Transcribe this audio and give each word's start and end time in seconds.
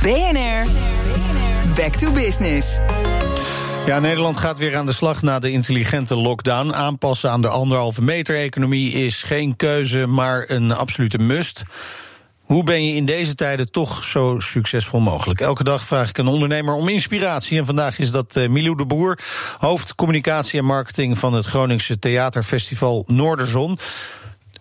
BNR, 0.00 0.66
back 1.76 1.96
to 1.96 2.12
business. 2.12 2.78
Ja, 3.86 3.98
Nederland 3.98 4.36
gaat 4.36 4.58
weer 4.58 4.76
aan 4.76 4.86
de 4.86 4.92
slag 4.92 5.22
na 5.22 5.38
de 5.38 5.50
intelligente 5.50 6.16
lockdown. 6.16 6.72
Aanpassen 6.72 7.30
aan 7.30 7.42
de 7.42 7.48
anderhalve 7.48 8.02
meter 8.02 8.36
economie 8.36 8.92
is 8.92 9.22
geen 9.22 9.56
keuze, 9.56 10.06
maar 10.06 10.44
een 10.46 10.72
absolute 10.72 11.18
must. 11.18 11.62
Hoe 12.40 12.64
ben 12.64 12.86
je 12.86 12.94
in 12.94 13.04
deze 13.04 13.34
tijden 13.34 13.70
toch 13.70 14.04
zo 14.04 14.40
succesvol 14.40 15.00
mogelijk? 15.00 15.40
Elke 15.40 15.64
dag 15.64 15.82
vraag 15.82 16.08
ik 16.08 16.18
een 16.18 16.26
ondernemer 16.26 16.74
om 16.74 16.88
inspiratie. 16.88 17.58
En 17.58 17.66
vandaag 17.66 17.98
is 17.98 18.10
dat 18.10 18.36
uh, 18.36 18.48
Milou 18.48 18.76
de 18.76 18.86
Boer, 18.86 19.18
hoofd 19.58 19.94
communicatie 19.94 20.58
en 20.58 20.64
marketing 20.64 21.18
van 21.18 21.32
het 21.32 21.44
Groningse 21.44 21.98
Theaterfestival 21.98 23.04
Noorderzon. 23.06 23.78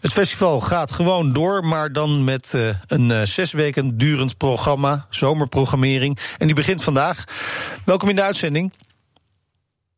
Het 0.00 0.12
festival 0.12 0.60
gaat 0.60 0.92
gewoon 0.92 1.32
door, 1.32 1.64
maar 1.64 1.92
dan 1.92 2.24
met 2.24 2.52
uh, 2.56 2.68
een 2.86 3.10
uh, 3.10 3.22
zes 3.22 3.52
weken 3.52 3.96
durend 3.96 4.36
programma, 4.36 5.06
zomerprogrammering. 5.10 6.18
En 6.38 6.46
die 6.46 6.54
begint 6.54 6.82
vandaag. 6.82 7.24
Welkom 7.84 8.08
in 8.08 8.16
de 8.16 8.22
uitzending. 8.22 8.72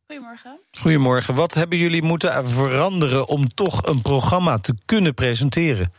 Goedemorgen. 0.07 0.59
Goedemorgen. 0.71 1.35
Wat 1.35 1.53
hebben 1.53 1.77
jullie 1.77 2.03
moeten 2.03 2.47
veranderen 2.49 3.27
om 3.27 3.53
toch 3.53 3.87
een 3.87 4.01
programma 4.01 4.59
te 4.59 4.73
kunnen 4.85 5.13
presenteren? 5.13 5.93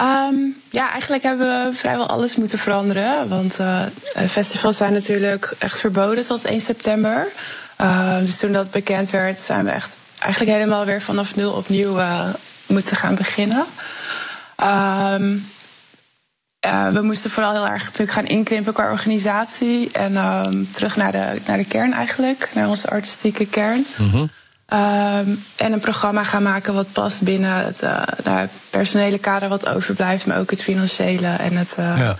Um, 0.00 0.56
ja, 0.70 0.90
eigenlijk 0.90 1.22
hebben 1.22 1.46
we 1.46 1.76
vrijwel 1.76 2.08
alles 2.08 2.36
moeten 2.36 2.58
veranderen. 2.58 3.28
Want 3.28 3.60
uh, 3.60 3.82
festivals 4.28 4.76
zijn 4.76 4.92
natuurlijk 4.92 5.54
echt 5.58 5.78
verboden 5.80 6.24
tot 6.24 6.44
1 6.44 6.60
september. 6.60 7.26
Uh, 7.80 8.18
dus 8.18 8.38
toen 8.38 8.52
dat 8.52 8.70
bekend 8.70 9.10
werd, 9.10 9.38
zijn 9.38 9.64
we 9.64 9.70
echt 9.70 9.96
eigenlijk 10.22 10.56
helemaal 10.56 10.84
weer 10.84 11.02
vanaf 11.02 11.36
nul 11.36 11.52
opnieuw 11.52 11.98
uh, 11.98 12.28
moeten 12.66 12.96
gaan 12.96 13.14
beginnen. 13.14 13.64
Um, 14.62 15.46
uh, 16.66 16.88
we 16.88 17.02
moesten 17.02 17.30
vooral 17.30 17.52
heel 17.52 17.66
erg 17.66 17.84
natuurlijk 17.84 18.12
gaan 18.12 18.26
inkrimpen 18.26 18.72
qua 18.72 18.90
organisatie. 18.90 19.92
En 19.92 20.16
um, 20.16 20.68
terug 20.70 20.96
naar 20.96 21.12
de, 21.12 21.40
naar 21.46 21.56
de 21.56 21.64
kern 21.64 21.92
eigenlijk, 21.92 22.50
naar 22.54 22.68
onze 22.68 22.90
artistieke 22.90 23.46
kern. 23.46 23.86
Mm 23.96 24.10
-hmm. 24.10 24.30
um, 24.78 25.44
en 25.56 25.72
een 25.72 25.80
programma 25.80 26.24
gaan 26.24 26.42
maken 26.42 26.74
wat 26.74 26.92
past 26.92 27.22
binnen 27.22 27.54
het 27.54 27.82
uh, 27.82 28.02
nou, 28.24 28.48
personele 28.70 29.18
kader 29.18 29.48
wat 29.48 29.68
overblijft, 29.68 30.26
maar 30.26 30.38
ook 30.38 30.50
het 30.50 30.62
financiële 30.62 31.28
en 31.28 31.56
het 31.56 31.74
ja. 31.76 32.16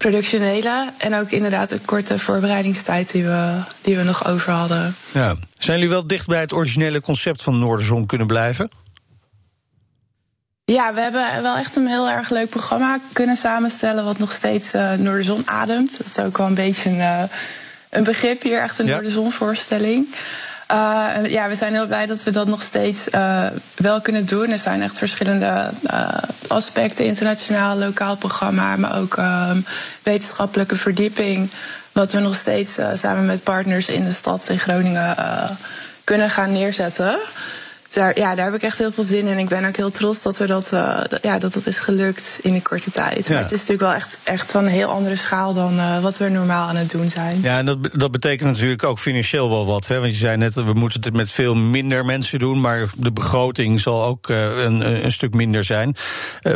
Productionele. 0.00 0.88
En 0.96 1.14
ook 1.14 1.30
inderdaad 1.30 1.68
de 1.68 1.78
korte 1.84 2.18
voorbereidingstijd 2.18 3.12
die 3.12 3.24
we, 3.24 3.60
die 3.80 3.96
we 3.96 4.02
nog 4.02 4.26
over 4.26 4.52
hadden. 4.52 4.94
Ja. 5.12 5.34
Zijn 5.58 5.78
jullie 5.78 5.92
wel 5.92 6.06
dicht 6.06 6.26
bij 6.26 6.40
het 6.40 6.52
originele 6.52 7.00
concept 7.00 7.42
van 7.42 7.58
Noorderzon 7.58 8.06
kunnen 8.06 8.26
blijven? 8.26 8.68
Ja, 10.64 10.94
we 10.94 11.00
hebben 11.00 11.42
wel 11.42 11.56
echt 11.56 11.76
een 11.76 11.86
heel 11.86 12.08
erg 12.08 12.30
leuk 12.30 12.48
programma 12.48 12.98
kunnen 13.12 13.36
samenstellen. 13.36 14.04
wat 14.04 14.18
nog 14.18 14.32
steeds 14.32 14.74
uh, 14.74 14.92
Noorderzon 14.92 15.48
ademt. 15.48 15.98
Dat 15.98 16.06
is 16.06 16.18
ook 16.18 16.38
wel 16.38 16.46
een 16.46 16.54
beetje 16.54 16.90
een, 16.90 16.96
uh, 16.96 17.22
een 17.90 18.04
begrip 18.04 18.42
hier, 18.42 18.60
echt 18.60 18.78
een 18.78 18.86
ja. 18.86 18.92
Noorderzon-voorstelling. 18.92 20.06
Uh, 20.70 21.16
ja, 21.26 21.48
we 21.48 21.54
zijn 21.54 21.72
heel 21.72 21.86
blij 21.86 22.06
dat 22.06 22.22
we 22.22 22.30
dat 22.30 22.46
nog 22.46 22.62
steeds 22.62 23.08
wel 23.74 24.00
kunnen 24.02 24.26
doen. 24.26 24.50
Er 24.50 24.58
zijn 24.58 24.82
echt 24.82 24.98
verschillende 24.98 25.70
aspecten: 26.50 27.04
internationaal, 27.04 27.76
lokaal 27.76 28.16
programma, 28.16 28.76
maar 28.76 28.98
ook 28.98 29.16
um, 29.16 29.64
wetenschappelijke 30.02 30.76
verdieping. 30.76 31.50
Wat 31.92 32.12
we 32.12 32.20
nog 32.20 32.34
steeds 32.34 32.78
samen 32.94 33.26
met 33.26 33.42
partners 33.42 33.88
in 33.88 34.04
de 34.04 34.12
stad 34.12 34.48
in 34.48 34.58
Groningen 34.58 35.16
kunnen 36.04 36.30
gaan 36.30 36.52
neerzetten 36.52 37.18
daar, 37.94 38.18
ja, 38.18 38.34
daar 38.34 38.44
heb 38.44 38.54
ik 38.54 38.62
echt 38.62 38.78
heel 38.78 38.92
veel 38.92 39.04
zin 39.04 39.26
in. 39.26 39.38
Ik 39.38 39.48
ben 39.48 39.64
ook 39.64 39.76
heel 39.76 39.90
trots 39.90 40.22
dat 40.22 40.38
we 40.38 40.46
dat, 40.46 40.70
uh, 40.74 41.00
ja, 41.22 41.38
dat, 41.38 41.52
dat 41.52 41.66
is 41.66 41.78
gelukt 41.78 42.38
in 42.42 42.54
een 42.54 42.62
korte 42.62 42.90
tijd. 42.90 43.26
Ja. 43.26 43.32
Maar 43.32 43.42
het 43.42 43.52
is 43.52 43.58
natuurlijk 43.58 43.80
wel 43.80 43.92
echt, 43.92 44.18
echt 44.22 44.50
van 44.50 44.64
een 44.64 44.70
heel 44.70 44.88
andere 44.88 45.16
schaal 45.16 45.54
dan 45.54 45.76
uh, 45.76 46.02
wat 46.02 46.18
we 46.18 46.28
normaal 46.28 46.68
aan 46.68 46.76
het 46.76 46.90
doen 46.90 47.10
zijn. 47.10 47.40
Ja, 47.42 47.58
en 47.58 47.66
dat, 47.66 47.78
dat 47.92 48.10
betekent 48.10 48.50
natuurlijk 48.50 48.84
ook 48.84 48.98
financieel 48.98 49.48
wel 49.48 49.66
wat. 49.66 49.86
Hè? 49.86 50.00
Want 50.00 50.12
je 50.12 50.18
zei 50.18 50.36
net, 50.36 50.54
we 50.54 50.72
moeten 50.72 51.00
het 51.00 51.16
met 51.16 51.32
veel 51.32 51.54
minder 51.54 52.04
mensen 52.04 52.38
doen. 52.38 52.60
Maar 52.60 52.90
de 52.96 53.12
begroting 53.12 53.80
zal 53.80 54.04
ook 54.04 54.28
uh, 54.28 54.64
een, 54.64 55.04
een 55.04 55.12
stuk 55.12 55.34
minder 55.34 55.64
zijn. 55.64 55.96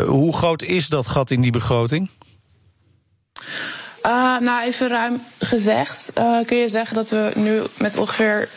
hoe 0.07 0.37
groot 0.37 0.63
is 0.63 0.89
dat 0.89 1.07
gat 1.07 1.31
in 1.31 1.41
die 1.41 1.53
begroting? 1.53 2.11
Uh, 4.07 4.39
nou, 4.39 4.63
even 4.63 4.89
ruim 4.89 5.23
gezegd 5.39 6.11
uh, 6.19 6.39
kun 6.47 6.57
je 6.57 6.69
zeggen 6.69 6.95
dat 6.95 7.11
we 7.11 7.31
nu 7.35 7.63
met 7.79 7.97
ongeveer 7.97 8.49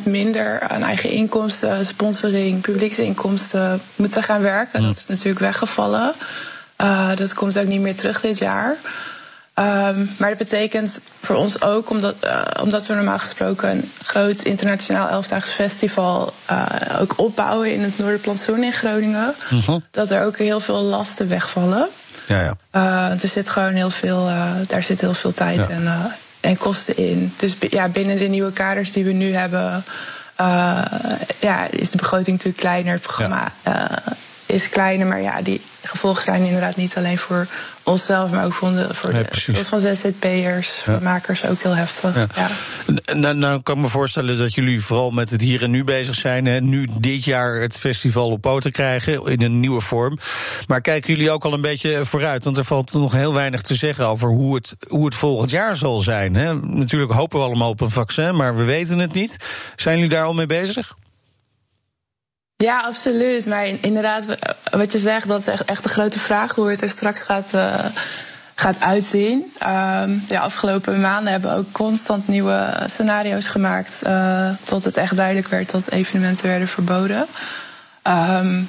60% 0.00 0.04
minder 0.04 0.60
aan 0.60 0.82
eigen 0.82 1.10
inkomsten, 1.10 1.86
sponsoring, 1.86 2.60
publieksinkomsten 2.60 3.80
moeten 3.96 4.22
gaan 4.22 4.42
werken. 4.42 4.80
Mm. 4.80 4.86
Dat 4.86 4.96
is 4.96 5.06
natuurlijk 5.06 5.38
weggevallen. 5.38 6.12
Uh, 6.82 7.16
dat 7.16 7.34
komt 7.34 7.58
ook 7.58 7.66
niet 7.66 7.80
meer 7.80 7.94
terug 7.94 8.20
dit 8.20 8.38
jaar. 8.38 8.76
Um, 9.54 10.10
maar 10.18 10.28
dat 10.28 10.38
betekent 10.38 11.00
voor 11.20 11.36
ons 11.36 11.62
ook, 11.62 11.90
omdat, 11.90 12.14
omdat 12.62 12.86
we 12.86 12.94
normaal 12.94 13.18
gesproken 13.18 13.70
een 13.70 13.90
groot 14.02 14.42
internationaal 14.42 15.08
elfdaags 15.08 15.50
festival 15.50 16.32
ook 17.00 17.18
opbouwen 17.18 17.72
in 17.72 17.80
het 17.80 17.98
Noorderplantsoen 17.98 18.62
in 18.62 18.72
Groningen, 18.72 19.34
-hmm. 19.48 19.82
dat 19.90 20.10
er 20.10 20.24
ook 20.24 20.38
heel 20.38 20.60
veel 20.60 20.82
lasten 20.82 21.28
wegvallen. 21.28 21.88
Ja, 22.32 22.54
ja. 22.72 23.10
Uh, 23.10 23.22
er 23.22 23.28
zit 23.28 23.48
gewoon 23.48 23.72
heel 23.72 23.90
veel, 23.90 24.28
uh, 24.28 24.50
daar 24.66 24.82
zit 24.82 25.00
heel 25.00 25.14
veel 25.14 25.32
tijd 25.32 25.56
ja. 25.56 25.68
en, 25.68 25.82
uh, 25.82 26.04
en 26.40 26.56
kosten 26.56 26.96
in. 26.96 27.34
Dus 27.36 27.56
ja, 27.70 27.88
binnen 27.88 28.18
de 28.18 28.28
nieuwe 28.28 28.52
kaders 28.52 28.92
die 28.92 29.04
we 29.04 29.12
nu 29.12 29.34
hebben, 29.34 29.84
ja, 31.40 31.66
is 31.70 31.90
de 31.90 31.96
begroting 31.96 32.36
natuurlijk 32.36 32.56
kleiner. 32.56 32.92
Het 32.92 33.02
programma 33.02 33.52
is 34.52 34.68
kleiner, 34.68 35.06
maar 35.06 35.22
ja, 35.22 35.42
die 35.42 35.60
gevolgen 35.82 36.22
zijn 36.22 36.42
inderdaad 36.42 36.76
niet 36.76 36.96
alleen 36.96 37.18
voor 37.18 37.46
onszelf, 37.82 38.30
maar 38.30 38.44
ook 38.44 38.52
voor 38.52 38.72
de, 38.72 38.94
voor 38.94 39.12
de 39.12 39.64
van 39.64 39.80
ZZP'ers, 39.80 40.82
ja. 40.86 40.98
makers 41.02 41.46
ook 41.46 41.62
heel 41.62 41.76
heftig. 41.76 42.14
Ja. 42.14 42.26
Ja. 42.36 42.48
Nou, 43.14 43.34
nou 43.34 43.62
kan 43.62 43.76
ik 43.76 43.82
me 43.82 43.88
voorstellen 43.88 44.38
dat 44.38 44.54
jullie 44.54 44.82
vooral 44.82 45.10
met 45.10 45.30
het 45.30 45.40
hier 45.40 45.62
en 45.62 45.70
nu 45.70 45.84
bezig 45.84 46.14
zijn. 46.14 46.46
Hè. 46.46 46.60
Nu 46.60 46.88
dit 46.98 47.24
jaar 47.24 47.60
het 47.60 47.78
festival 47.78 48.30
op 48.30 48.40
poten 48.40 48.72
krijgen 48.72 49.24
in 49.24 49.42
een 49.42 49.60
nieuwe 49.60 49.80
vorm. 49.80 50.18
Maar 50.66 50.80
kijken 50.80 51.14
jullie 51.14 51.30
ook 51.30 51.44
al 51.44 51.52
een 51.52 51.60
beetje 51.60 52.04
vooruit? 52.04 52.44
Want 52.44 52.56
er 52.56 52.64
valt 52.64 52.92
nog 52.92 53.12
heel 53.12 53.34
weinig 53.34 53.62
te 53.62 53.74
zeggen 53.74 54.06
over 54.06 54.28
hoe 54.28 54.54
het, 54.54 54.76
hoe 54.88 55.04
het 55.04 55.14
volgend 55.14 55.50
jaar 55.50 55.76
zal 55.76 56.00
zijn. 56.00 56.34
Hè. 56.34 56.54
Natuurlijk 56.54 57.12
hopen 57.12 57.38
we 57.38 57.44
allemaal 57.44 57.70
op 57.70 57.80
een 57.80 57.90
vaccin, 57.90 58.36
maar 58.36 58.56
we 58.56 58.64
weten 58.64 58.98
het 58.98 59.12
niet. 59.12 59.36
Zijn 59.76 59.96
jullie 59.96 60.12
daar 60.12 60.24
al 60.24 60.34
mee 60.34 60.46
bezig? 60.46 60.96
Ja, 62.62 62.80
absoluut. 62.80 63.46
Maar 63.46 63.66
inderdaad, 63.66 64.26
wat 64.70 64.92
je 64.92 64.98
zegt, 64.98 65.28
dat 65.28 65.40
is 65.40 65.46
echt, 65.46 65.64
echt 65.64 65.82
de 65.82 65.88
grote 65.88 66.18
vraag 66.18 66.54
hoe 66.54 66.70
het 66.70 66.82
er 66.82 66.88
straks 66.90 67.22
gaat, 67.22 67.48
uh, 67.54 67.74
gaat 68.54 68.80
uitzien. 68.80 69.52
De 70.28 70.38
afgelopen 70.38 71.00
maanden 71.00 71.32
hebben 71.32 71.50
we 71.50 71.56
ook 71.56 71.72
constant 71.72 72.28
nieuwe 72.28 72.76
scenario's 72.86 73.46
gemaakt. 73.46 74.02
Uh, 74.06 74.50
tot 74.64 74.84
het 74.84 74.96
echt 74.96 75.16
duidelijk 75.16 75.48
werd 75.48 75.70
dat 75.70 75.90
evenementen 75.90 76.46
werden 76.46 76.68
verboden. 76.68 77.26
Um, 78.08 78.68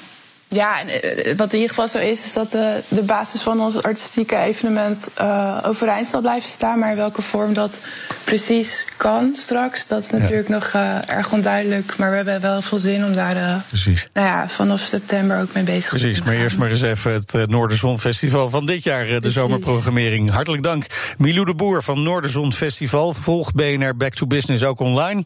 ja, 0.54 0.80
en 0.80 1.38
wat 1.38 1.54
in 1.54 1.60
ieder 1.60 1.70
geval 1.70 1.88
zo 1.88 1.98
is, 1.98 2.26
is 2.26 2.34
dat 2.34 2.52
de, 2.52 2.82
de 2.88 3.02
basis 3.02 3.42
van 3.42 3.62
ons 3.62 3.84
artistieke 3.84 4.38
evenement 4.38 5.08
uh, 5.22 5.58
overeind 5.66 6.08
zal 6.08 6.22
blijven 6.22 6.50
staan. 6.50 6.80
Maar 6.80 6.90
in 6.90 6.96
welke 6.96 7.22
vorm 7.22 7.54
dat 7.54 7.82
precies 8.24 8.86
kan 8.98 9.36
straks, 9.36 9.88
dat 9.88 10.04
is 10.04 10.10
natuurlijk 10.10 10.48
ja. 10.48 10.54
nog 10.54 10.74
uh, 10.76 11.10
erg 11.10 11.32
onduidelijk. 11.32 11.98
Maar 11.98 12.10
we 12.10 12.16
hebben 12.16 12.42
wel 12.42 12.62
veel 12.62 12.78
zin 12.78 13.06
om 13.06 13.14
daar 13.14 13.36
uh, 13.36 13.56
precies. 13.68 14.08
Nou 14.14 14.28
ja, 14.28 14.50
vanaf 14.50 14.80
september 14.80 15.42
ook 15.42 15.54
mee 15.54 15.64
bezig 15.64 15.90
precies, 15.90 16.08
te 16.08 16.14
zijn. 16.14 16.24
Precies, 16.24 16.26
maar 16.26 16.44
eerst 16.44 16.58
maar 16.58 16.70
eens 16.70 17.00
even 17.00 17.14
het 17.14 17.50
Noorderzon 17.50 18.00
Festival 18.00 18.50
van 18.50 18.66
dit 18.66 18.84
jaar, 18.84 19.06
de 19.06 19.20
precies. 19.20 19.40
zomerprogrammering. 19.40 20.32
Hartelijk 20.32 20.64
dank. 20.64 20.86
Milou 21.18 21.46
de 21.46 21.56
Boer 21.56 21.84
van 21.84 22.04
Noorderzon 22.04 22.54
Festival. 22.54 23.14
Volg 23.14 23.54
BNR 23.54 23.96
Back 23.96 24.14
to 24.14 24.28
Business 24.28 24.64
ook 24.64 24.80
online. 24.80 25.24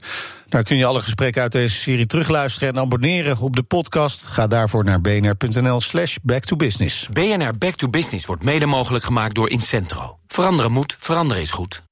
Daar 0.50 0.64
kun 0.64 0.78
je 0.78 0.86
alle 0.86 1.02
gesprekken 1.02 1.42
uit 1.42 1.52
deze 1.52 1.76
serie 1.76 2.06
terugluisteren 2.06 2.70
en 2.70 2.80
abonneren 2.80 3.38
op 3.38 3.56
de 3.56 3.64
podcast. 3.64 4.26
Ga 4.26 4.48
daarvoor 4.48 4.84
naar 4.84 5.02
bnr.nl 5.02 5.82
slash 5.82 6.16
back 6.22 6.44
to 6.44 6.56
business. 6.56 7.08
BNR 7.14 7.58
Back 7.58 7.74
to 7.74 7.90
Business 7.90 8.26
wordt 8.26 8.44
mede 8.44 8.66
mogelijk 8.66 9.04
gemaakt 9.04 9.36
door 9.36 9.50
Incentro. 9.50 10.18
Veranderen 10.28 10.72
moet, 10.72 10.96
veranderen 11.00 11.42
is 11.42 11.52
goed. 11.52 11.84